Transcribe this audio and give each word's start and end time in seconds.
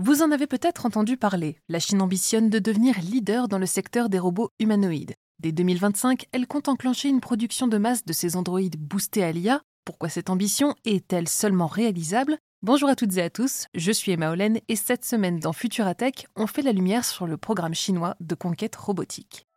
Vous 0.00 0.22
en 0.22 0.30
avez 0.30 0.46
peut-être 0.46 0.86
entendu 0.86 1.16
parler, 1.16 1.56
la 1.68 1.80
Chine 1.80 2.00
ambitionne 2.00 2.50
de 2.50 2.60
devenir 2.60 3.00
leader 3.00 3.48
dans 3.48 3.58
le 3.58 3.66
secteur 3.66 4.08
des 4.08 4.20
robots 4.20 4.52
humanoïdes. 4.60 5.16
Dès 5.40 5.50
2025, 5.50 6.26
elle 6.30 6.46
compte 6.46 6.68
enclencher 6.68 7.08
une 7.08 7.20
production 7.20 7.66
de 7.66 7.78
masse 7.78 8.04
de 8.04 8.12
ces 8.12 8.36
androïdes 8.36 8.76
boostés 8.76 9.24
à 9.24 9.32
l'IA. 9.32 9.60
Pourquoi 9.84 10.08
cette 10.08 10.30
ambition 10.30 10.76
est-elle 10.84 11.26
seulement 11.26 11.66
réalisable? 11.66 12.38
Bonjour 12.62 12.88
à 12.88 12.94
toutes 12.94 13.16
et 13.16 13.22
à 13.22 13.28
tous, 13.28 13.66
je 13.74 13.90
suis 13.90 14.12
Emma 14.12 14.30
Olen 14.30 14.60
et 14.68 14.76
cette 14.76 15.04
semaine 15.04 15.40
dans 15.40 15.52
Futuratech, 15.52 16.28
on 16.36 16.46
fait 16.46 16.62
la 16.62 16.70
lumière 16.70 17.04
sur 17.04 17.26
le 17.26 17.36
programme 17.36 17.74
chinois 17.74 18.14
de 18.20 18.36
conquête 18.36 18.76
robotique. 18.76 19.48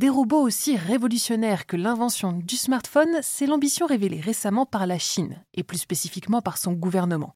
Des 0.00 0.08
robots 0.08 0.40
aussi 0.40 0.78
révolutionnaires 0.78 1.66
que 1.66 1.76
l'invention 1.76 2.32
du 2.32 2.56
smartphone, 2.56 3.18
c'est 3.20 3.44
l'ambition 3.44 3.84
révélée 3.84 4.18
récemment 4.18 4.64
par 4.64 4.86
la 4.86 4.98
Chine, 4.98 5.44
et 5.52 5.62
plus 5.62 5.76
spécifiquement 5.76 6.40
par 6.40 6.56
son 6.56 6.72
gouvernement. 6.72 7.34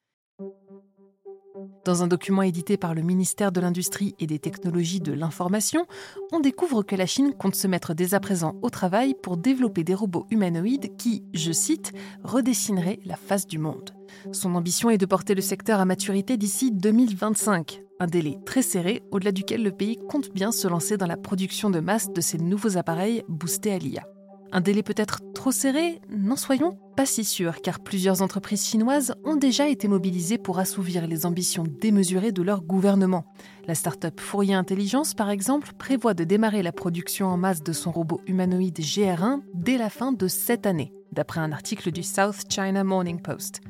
Dans 1.85 2.01
un 2.01 2.07
document 2.07 2.41
édité 2.41 2.75
par 2.75 2.95
le 2.95 3.03
ministère 3.03 3.51
de 3.51 3.61
l'Industrie 3.61 4.15
et 4.17 4.25
des 4.25 4.39
Technologies 4.39 4.99
de 4.99 5.13
l'Information, 5.13 5.85
on 6.31 6.39
découvre 6.39 6.81
que 6.81 6.95
la 6.95 7.05
Chine 7.05 7.35
compte 7.35 7.53
se 7.53 7.67
mettre 7.67 7.93
dès 7.93 8.15
à 8.15 8.19
présent 8.19 8.55
au 8.63 8.71
travail 8.71 9.13
pour 9.13 9.37
développer 9.37 9.83
des 9.83 9.93
robots 9.93 10.25
humanoïdes 10.31 10.97
qui, 10.97 11.23
je 11.35 11.51
cite, 11.51 11.93
redessineraient 12.23 12.99
la 13.05 13.15
face 13.15 13.45
du 13.45 13.59
monde. 13.59 13.91
Son 14.31 14.55
ambition 14.55 14.89
est 14.89 14.97
de 14.97 15.05
porter 15.05 15.35
le 15.35 15.41
secteur 15.43 15.79
à 15.79 15.85
maturité 15.85 16.35
d'ici 16.35 16.71
2025, 16.71 17.84
un 17.99 18.07
délai 18.07 18.37
très 18.45 18.61
serré 18.61 19.01
au-delà 19.11 19.31
duquel 19.31 19.63
le 19.63 19.71
pays 19.71 19.97
compte 20.09 20.33
bien 20.33 20.51
se 20.51 20.67
lancer 20.67 20.97
dans 20.97 21.07
la 21.07 21.17
production 21.17 21.69
de 21.69 21.79
masse 21.79 22.11
de 22.11 22.21
ces 22.21 22.37
nouveaux 22.37 22.77
appareils 22.77 23.23
boostés 23.27 23.73
à 23.73 23.77
l'IA. 23.77 24.05
Un 24.51 24.61
délai 24.61 24.83
peut-être 24.83 25.19
trop 25.33 25.51
serré 25.51 25.99
N'en 26.09 26.35
soyons 26.35 26.77
pas 26.95 27.05
si 27.05 27.25
sûrs, 27.25 27.61
car 27.61 27.81
plusieurs 27.81 28.21
entreprises 28.21 28.65
chinoises 28.65 29.15
ont 29.25 29.35
déjà 29.35 29.67
été 29.67 29.89
mobilisées 29.89 30.37
pour 30.37 30.59
assouvir 30.59 31.07
les 31.07 31.25
ambitions 31.25 31.65
démesurées 31.81 32.31
de 32.31 32.41
leur 32.41 32.61
gouvernement. 32.61 33.25
La 33.67 33.75
start-up 33.75 34.21
Fourier 34.21 34.53
Intelligence, 34.53 35.13
par 35.13 35.29
exemple, 35.29 35.73
prévoit 35.77 36.13
de 36.13 36.23
démarrer 36.23 36.63
la 36.63 36.71
production 36.71 37.27
en 37.27 37.35
masse 37.35 37.63
de 37.63 37.73
son 37.73 37.91
robot 37.91 38.21
humanoïde 38.27 38.79
GR1 38.79 39.41
dès 39.53 39.77
la 39.77 39.89
fin 39.89 40.13
de 40.13 40.27
cette 40.27 40.65
année 40.65 40.93
d'après 41.15 41.39
un 41.39 41.51
article 41.51 41.91
du 41.91 42.03
South 42.03 42.43
China 42.49 42.83
Morning 42.83 43.21
Post. 43.21 43.61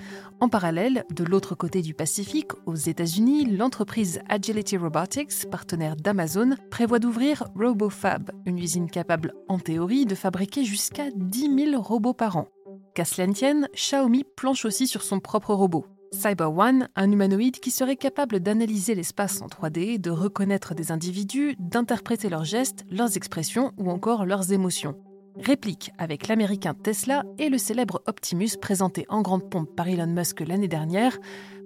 En 0.42 0.50
parallèle, 0.50 1.06
de 1.12 1.24
l'autre 1.24 1.56
côté 1.56 1.82
du 1.82 1.94
Pacifique, 1.94 2.52
aux 2.66 2.76
États-Unis, 2.76 3.46
l'entreprise 3.46 4.20
Agility 4.28 4.76
Robotics, 4.76 5.50
partenaire 5.50 5.96
d'Amazon, 5.96 6.56
prévoit 6.72 7.00
d'ouvrir 7.00 7.46
RoboFab, 7.56 8.32
une 8.46 8.60
usine 8.60 8.90
capable 8.90 9.34
en 9.48 9.60
théorie 9.60 10.06
de 10.06 10.16
fabriquer 10.16 10.66
jusqu'à 10.66 11.06
10 11.16 11.72
000 11.72 11.82
robots 11.82 12.14
par 12.14 12.36
an. 12.38 12.48
Qu'à 12.96 13.06
cela 13.06 13.28
Xiaomi 13.28 14.23
planche 14.36 14.66
aussi 14.66 14.88
sur 14.88 15.04
son 15.04 15.20
propre 15.20 15.54
robot. 15.54 15.86
Cyber 16.12 16.58
One, 16.58 16.88
un 16.96 17.12
humanoïde 17.12 17.60
qui 17.60 17.72
serait 17.72 17.98
capable 17.98 18.40
d'analyser 18.40 18.96
l'espace 18.96 19.42
en 19.42 19.48
3D, 19.48 20.00
de 20.00 20.10
reconnaître 20.10 20.73
des 20.73 20.92
individus, 20.92 21.56
d'interpréter 21.60 22.30
leurs 22.30 22.46
gestes, 22.46 22.86
leurs 22.90 23.18
expressions 23.18 23.73
ou 23.78 23.92
encore 23.92 24.26
leurs 24.26 24.52
émotions 24.52 24.96
réplique 25.38 25.91
avec 25.97 26.28
l'américain 26.28 26.73
Tesla 26.73 27.23
et 27.38 27.50
le 27.50 27.58
célèbre 27.58 28.02
Optimus 28.05 28.58
présenté 28.61 29.05
en 29.09 29.22
grande 29.22 29.50
pompe 29.50 29.75
par 29.75 29.88
Elon 29.88 30.08
Musk 30.08 30.42
l'année 30.42 30.67
dernière. 30.67 31.17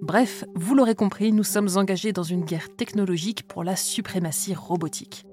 Bref, 0.02 0.44
vous 0.54 0.74
l'aurez 0.74 0.94
compris, 0.94 1.32
nous 1.32 1.44
sommes 1.44 1.68
engagés 1.76 2.12
dans 2.12 2.22
une 2.22 2.44
guerre 2.44 2.74
technologique 2.76 3.46
pour 3.46 3.64
la 3.64 3.76
suprématie 3.76 4.54
robotique. 4.54 5.24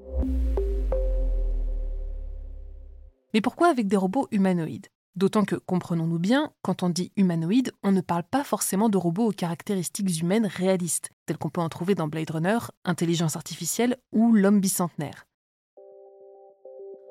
Mais 3.33 3.41
pourquoi 3.41 3.69
avec 3.69 3.88
des 3.88 3.97
robots 3.97 4.28
humanoïdes? 4.31 4.88
D'autant 5.16 5.45
que, 5.45 5.56
comprenons-nous 5.56 6.19
bien, 6.19 6.51
quand 6.62 6.83
on 6.83 6.89
dit 6.89 7.12
humanoïde, 7.16 7.72
on 7.83 7.91
ne 7.91 8.01
parle 8.01 8.23
pas 8.23 8.44
forcément 8.44 8.88
de 8.88 8.97
robots 8.97 9.29
aux 9.29 9.31
caractéristiques 9.31 10.22
humaines 10.22 10.45
réalistes, 10.45 11.09
tels 11.25 11.38
qu'on 11.38 11.50
peut 11.50 11.62
en 11.62 11.69
trouver 11.69 11.95
dans 11.95 12.07
Blade 12.07 12.29
Runner, 12.29 12.59
Intelligence 12.85 13.35
artificielle 13.35 13.97
ou 14.12 14.33
L'homme 14.33 14.59
bicentenaire. 14.59 15.26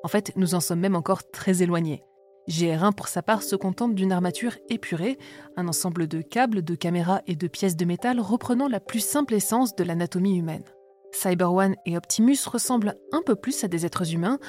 En 0.03 0.07
fait, 0.07 0.31
nous 0.35 0.55
en 0.55 0.59
sommes 0.59 0.79
même 0.79 0.95
encore 0.95 1.29
très 1.31 1.61
éloignés. 1.61 2.03
GR1, 2.49 2.93
pour 2.93 3.09
sa 3.09 3.21
part, 3.21 3.43
se 3.43 3.55
contente 3.55 3.93
d'une 3.93 4.11
armature 4.11 4.55
épurée, 4.69 5.17
un 5.57 5.67
ensemble 5.67 6.07
de 6.07 6.21
câbles, 6.21 6.63
de 6.63 6.75
caméras 6.75 7.21
et 7.27 7.35
de 7.35 7.47
pièces 7.47 7.75
de 7.75 7.85
métal 7.85 8.21
reprenant 8.21 8.69
la 8.69 8.79
plus 8.79 9.01
simple 9.01 9.33
essence 9.33 9.75
de 9.75 9.83
l'anatomie 9.83 10.37
humaine. 10.37 10.63
Cyber 11.11 11.53
One 11.53 11.75
et 11.85 11.97
Optimus 11.97 12.37
ressemblent 12.45 12.95
un 13.11 13.21
peu 13.21 13.35
plus 13.35 13.63
à 13.63 13.67
des 13.67 13.85
êtres 13.85 14.13
humains, 14.13 14.39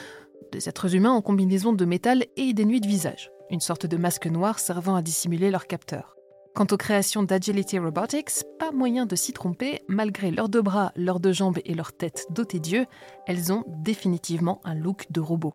des 0.53 0.69
êtres 0.69 0.95
humains 0.95 1.13
en 1.13 1.23
combinaison 1.23 1.73
de 1.73 1.85
métal 1.85 2.25
et 2.37 2.53
des 2.53 2.65
nuits 2.65 2.81
de 2.81 2.87
visage, 2.87 3.31
une 3.51 3.61
sorte 3.61 3.87
de 3.87 3.97
masque 3.97 4.27
noir 4.27 4.59
servant 4.59 4.95
à 4.95 5.03
dissimuler 5.03 5.51
leurs 5.51 5.67
capteurs. 5.67 6.18
Quant 6.59 6.67
aux 6.73 6.77
créations 6.77 7.23
d'Agility 7.23 7.79
Robotics, 7.79 8.43
pas 8.59 8.73
moyen 8.73 9.07
de 9.07 9.15
s'y 9.15 9.33
tromper, 9.33 9.81
malgré 9.87 10.33
leurs 10.33 10.49
deux 10.49 10.61
bras, 10.61 10.91
leurs 10.97 11.21
deux 11.21 11.33
jambes 11.33 11.61
et 11.65 11.73
leur 11.73 11.93
tête 11.93 12.27
dotées 12.31 12.59
d'yeux, 12.59 12.87
elles 13.29 13.53
ont 13.53 13.63
définitivement 13.69 14.61
un 14.65 14.75
look 14.75 15.07
de 15.13 15.21
robot. 15.21 15.53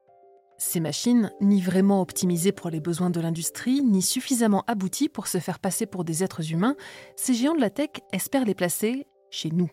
Ces 0.57 0.79
machines, 0.79 1.29
ni 1.41 1.59
vraiment 1.59 1.99
optimisées 2.01 2.53
pour 2.53 2.69
les 2.69 2.79
besoins 2.79 3.09
de 3.09 3.19
l'industrie, 3.19 3.81
ni 3.81 4.01
suffisamment 4.01 4.63
abouties 4.65 5.09
pour 5.09 5.27
se 5.27 5.39
faire 5.39 5.59
passer 5.59 5.85
pour 5.85 6.05
des 6.05 6.23
êtres 6.23 6.53
humains, 6.53 6.77
ces 7.17 7.33
géants 7.33 7.55
de 7.55 7.59
la 7.59 7.69
tech 7.69 7.89
espèrent 8.13 8.45
les 8.45 8.55
placer 8.55 9.05
chez 9.29 9.49
nous. 9.49 9.69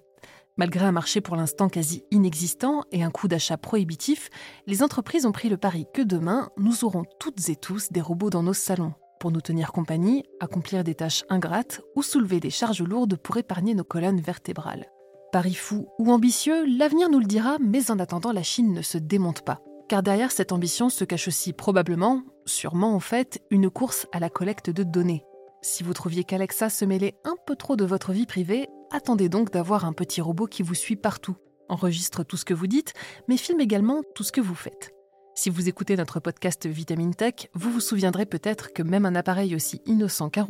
Malgré 0.56 0.84
un 0.84 0.90
marché 0.90 1.20
pour 1.20 1.36
l'instant 1.36 1.69
quasi 1.69 2.02
inexistant 2.10 2.82
et 2.90 3.04
un 3.04 3.10
coût 3.12 3.28
d'achat 3.28 3.56
prohibitif, 3.56 4.30
les 4.66 4.82
entreprises 4.82 5.26
ont 5.26 5.32
pris 5.32 5.48
le 5.48 5.58
pari 5.58 5.86
que 5.94 6.02
demain, 6.02 6.50
nous 6.56 6.84
aurons 6.84 7.04
toutes 7.20 7.50
et 7.50 7.54
tous 7.54 7.92
des 7.92 8.00
robots 8.00 8.30
dans 8.30 8.42
nos 8.42 8.52
salons, 8.52 8.94
pour 9.20 9.31
nous 9.31 9.42
tenir 9.42 9.70
compagnie, 9.70 10.25
accomplir 10.41 10.82
des 10.82 10.97
tâches 10.97 11.25
ingrates 11.28 11.82
ou 11.94 12.03
soulever 12.03 12.41
des 12.41 12.50
charges 12.50 12.82
lourdes 12.82 13.16
pour 13.16 13.36
épargner 13.36 13.75
nos 13.75 13.84
colonnes 13.84 14.20
vertébrales. 14.20 14.86
Paris 15.31 15.54
fou 15.54 15.86
ou 15.98 16.10
ambitieux, 16.10 16.64
l'avenir 16.66 17.08
nous 17.08 17.20
le 17.20 17.26
dira, 17.26 17.58
mais 17.60 17.91
en 17.91 18.00
attendant, 18.00 18.32
la 18.32 18.42
Chine 18.42 18.72
ne 18.72 18.82
se 18.82 18.98
démonte 18.98 19.42
pas. 19.42 19.60
Car 19.88 20.03
derrière 20.03 20.32
cette 20.32 20.53
ambition 20.53 20.88
se 20.88 21.04
cache 21.04 21.28
aussi 21.28 21.53
probablement, 21.53 22.22
sûrement 22.47 22.94
en 22.94 23.00
fait, 23.00 23.41
une 23.50 23.70
course 23.70 24.06
à 24.12 24.19
la 24.19 24.31
collecte 24.31 24.70
de 24.70 24.82
données. 24.82 25.25
Si 25.62 25.82
vous 25.82 25.92
trouviez 25.92 26.25
qu'Alexa 26.25 26.70
se 26.70 26.84
mêlait 26.84 27.14
un 27.25 27.34
peu 27.47 27.54
trop 27.54 27.76
de 27.76 27.84
votre 27.84 28.12
vie 28.12 28.26
privée, 28.26 28.69
attendez 28.91 29.28
donc 29.28 29.52
d'avoir 29.52 29.84
un 29.84 29.92
petit 29.92 30.20
robot 30.20 30.47
qui 30.47 30.62
vous 30.62 30.75
suit 30.75 30.97
partout, 30.97 31.37
enregistre 31.69 32.25
tout 32.25 32.37
ce 32.37 32.44
que 32.44 32.54
vous 32.54 32.66
dites, 32.66 32.94
mais 33.28 33.37
filme 33.37 33.60
également 33.60 34.02
tout 34.14 34.25
ce 34.25 34.32
que 34.32 34.41
vous 34.41 34.54
faites. 34.54 34.92
Si 35.34 35.48
vous 35.48 35.68
écoutez 35.68 35.96
notre 35.96 36.20
podcast 36.20 36.66
Vitamine 36.66 37.14
Tech, 37.14 37.48
vous 37.54 37.70
vous 37.70 37.80
souviendrez 37.80 38.26
peut-être 38.26 38.72
que 38.72 38.82
même 38.82 39.06
un 39.06 39.14
appareil 39.14 39.54
aussi 39.54 39.80
innocent 39.86 40.28
qu'un 40.28 40.46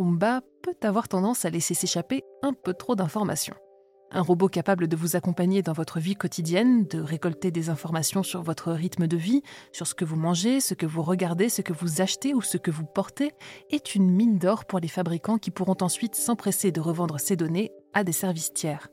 peut 0.63 0.77
avoir 0.83 1.07
tendance 1.07 1.45
à 1.45 1.51
laisser 1.51 1.75
s'échapper 1.75 2.23
un 2.43 2.53
peu 2.53 2.75
trop 2.75 2.97
d'informations. 2.97 3.55
Un 4.11 4.23
robot 4.23 4.49
capable 4.49 4.89
de 4.89 4.97
vous 4.97 5.15
accompagner 5.15 5.63
dans 5.63 5.73
votre 5.73 6.01
vie 6.01 6.17
quotidienne, 6.17 6.85
de 6.87 7.01
récolter 7.01 7.53
des 7.53 7.71
informations 7.71 8.25
sur 8.25 8.43
votre 8.43 8.73
rythme 8.73 9.07
de 9.07 9.17
vie, 9.17 9.43
sur 9.71 9.87
ce 9.87 9.95
que 9.95 10.05
vous 10.05 10.17
mangez, 10.17 10.61
ce 10.61 10.75
que 10.75 10.87
vous 10.87 11.03
regardez, 11.03 11.49
ce 11.49 11.63
que 11.63 11.73
vous 11.73 12.01
achetez 12.01 12.35
ou 12.35 12.43
ce 12.43 12.57
que 12.57 12.73
vous 12.73 12.85
portez, 12.85 13.33
est 13.71 13.95
une 13.95 14.11
mine 14.11 14.39
d'or 14.39 14.65
pour 14.65 14.81
les 14.81 14.89
fabricants 14.89 15.39
qui 15.39 15.53
pourront 15.53 15.77
ensuite 15.81 16.17
s'empresser 16.17 16.73
de 16.73 16.81
revendre 16.81 17.21
ces 17.21 17.37
données 17.37 17.71
à 17.93 18.03
des 18.03 18.13
services 18.13 18.53
tiers. 18.53 18.89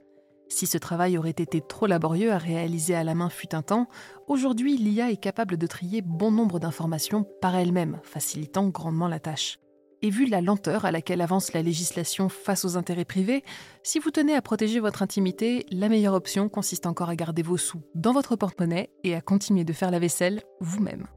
Si 0.49 0.65
ce 0.65 0.77
travail 0.77 1.17
aurait 1.17 1.29
été 1.31 1.61
trop 1.61 1.87
laborieux 1.87 2.31
à 2.31 2.37
réaliser 2.37 2.95
à 2.95 3.03
la 3.03 3.15
main 3.15 3.29
fut 3.29 3.53
un 3.53 3.61
temps, 3.61 3.87
aujourd'hui 4.27 4.77
l'IA 4.77 5.11
est 5.11 5.17
capable 5.17 5.57
de 5.57 5.67
trier 5.67 6.01
bon 6.01 6.31
nombre 6.31 6.59
d'informations 6.59 7.25
par 7.41 7.55
elle-même, 7.55 7.99
facilitant 8.03 8.67
grandement 8.69 9.07
la 9.07 9.19
tâche. 9.19 9.59
Et 10.03 10.09
vu 10.11 10.27
la 10.27 10.41
lenteur 10.41 10.85
à 10.85 10.91
laquelle 10.91 11.21
avance 11.21 11.53
la 11.53 11.63
législation 11.63 12.29
face 12.29 12.65
aux 12.65 12.77
intérêts 12.77 13.05
privés, 13.05 13.43
si 13.83 13.97
vous 13.97 14.11
tenez 14.11 14.35
à 14.35 14.43
protéger 14.43 14.79
votre 14.79 15.01
intimité, 15.01 15.65
la 15.71 15.89
meilleure 15.89 16.13
option 16.13 16.49
consiste 16.49 16.85
encore 16.85 17.09
à 17.09 17.15
garder 17.15 17.41
vos 17.41 17.57
sous 17.57 17.81
dans 17.95 18.13
votre 18.13 18.35
porte-monnaie 18.35 18.91
et 19.03 19.15
à 19.15 19.21
continuer 19.21 19.63
de 19.63 19.73
faire 19.73 19.91
la 19.91 19.99
vaisselle 19.99 20.43
vous-même. 20.59 21.07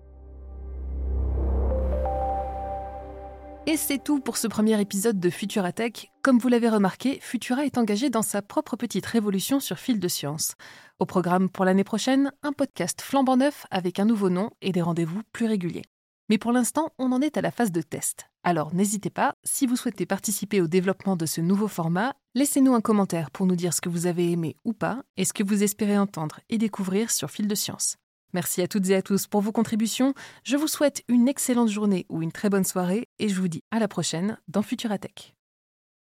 Et 3.67 3.77
c'est 3.77 4.03
tout 4.03 4.21
pour 4.21 4.39
ce 4.39 4.49
premier 4.49 4.81
épisode 4.81 5.21
de 5.21 5.29
Futura 5.29 5.71
Tech. 5.73 6.11
Comme 6.23 6.39
vous 6.39 6.49
l'avez 6.49 6.71
remarqué, 6.71 7.19
Futura 7.21 7.67
est 7.67 7.77
engagé 7.77 8.09
dans 8.09 8.23
sa 8.23 8.41
propre 8.41 8.75
petite 8.75 9.05
révolution 9.05 9.61
sur 9.61 9.79
fil 9.79 10.01
de 10.01 10.09
science. 10.09 10.55
Au 10.99 11.05
programme 11.05 11.51
pour 11.51 11.67
l'année 11.67 11.85
prochaine, 11.85 12.33
un 12.43 12.53
podcast 12.53 13.03
flambant 13.03 13.37
neuf 13.37 13.67
avec 13.71 13.99
un 13.99 14.07
nouveau 14.07 14.31
nom 14.31 14.51
et 14.63 14.73
des 14.73 14.81
rendez-vous 14.81 15.21
plus 15.33 15.47
réguliers. 15.47 15.85
Mais 16.31 16.39
pour 16.39 16.53
l'instant, 16.53 16.91
on 16.99 17.13
en 17.13 17.21
est 17.21 17.37
à 17.37 17.43
la 17.43 17.51
phase 17.51 17.71
de 17.71 17.83
test. 17.83 18.27
Alors 18.45 18.75
n'hésitez 18.75 19.11
pas, 19.11 19.35
si 19.45 19.67
vous 19.67 19.77
souhaitez 19.77 20.07
participer 20.07 20.63
au 20.63 20.67
développement 20.67 21.17
de 21.17 21.27
ce 21.27 21.43
nouveau 21.43 21.69
format, 21.69 22.15
laissez-nous 22.35 22.75
un 22.75 22.81
commentaire 22.81 23.31
pour 23.31 23.47
nous 23.47 23.57
dire 23.57 23.75
ce 23.75 23.83
que 23.83 23.91
vous 23.91 24.07
avez 24.07 24.31
aimé 24.33 24.57
ou 24.65 24.73
pas 24.73 25.03
et 25.19 25.27
ce 25.27 25.35
que 25.35 25.45
vous 25.45 25.63
espérez 25.63 25.99
entendre 25.99 26.41
et 26.49 26.57
découvrir 26.57 27.11
sur 27.11 27.31
Fil 27.31 27.47
de 27.47 27.55
Science. 27.55 27.99
Merci 28.33 28.63
à 28.63 28.69
toutes 28.69 28.89
et 28.91 28.95
à 28.95 29.03
tous 29.03 29.27
pour 29.27 29.41
vos 29.41 29.53
contributions. 29.53 30.15
Je 30.45 30.57
vous 30.57 30.69
souhaite 30.69 31.03
une 31.09 31.29
excellente 31.29 31.69
journée 31.69 32.07
ou 32.09 32.23
une 32.23 32.33
très 32.33 32.51
bonne 32.51 32.65
soirée 32.65 33.09
et 33.19 33.29
je 33.29 33.41
vous 33.41 33.49
dis 33.49 33.63
à 33.71 33.79
la 33.79 33.89
prochaine 33.89 34.39
dans 34.49 34.63
Futuratech. 34.63 35.35